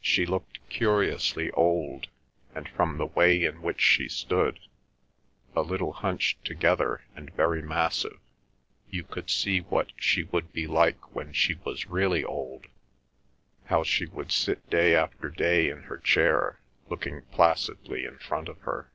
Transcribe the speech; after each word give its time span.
She 0.00 0.26
looked 0.26 0.68
curiously 0.68 1.52
old, 1.52 2.08
and 2.56 2.68
from 2.68 2.98
the 2.98 3.06
way 3.06 3.44
in 3.44 3.62
which 3.62 3.80
she 3.80 4.08
stood, 4.08 4.58
a 5.54 5.60
little 5.62 5.92
hunched 5.92 6.44
together 6.44 7.02
and 7.14 7.32
very 7.34 7.62
massive, 7.62 8.18
you 8.88 9.04
could 9.04 9.30
see 9.30 9.60
what 9.60 9.92
she 9.94 10.24
would 10.24 10.52
be 10.52 10.66
like 10.66 11.14
when 11.14 11.32
she 11.32 11.54
was 11.54 11.86
really 11.86 12.24
old, 12.24 12.66
how 13.66 13.84
she 13.84 14.06
would 14.06 14.32
sit 14.32 14.68
day 14.70 14.96
after 14.96 15.30
day 15.30 15.70
in 15.70 15.84
her 15.84 15.98
chair 15.98 16.58
looking 16.88 17.22
placidly 17.30 18.04
in 18.04 18.18
front 18.18 18.48
of 18.48 18.58
her. 18.62 18.90